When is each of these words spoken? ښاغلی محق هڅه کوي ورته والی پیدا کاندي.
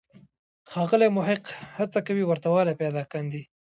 ښاغلی 0.71 1.07
محق 1.17 1.43
هڅه 1.77 1.99
کوي 2.07 2.23
ورته 2.25 2.47
والی 2.51 2.73
پیدا 2.81 3.03
کاندي. 3.11 3.41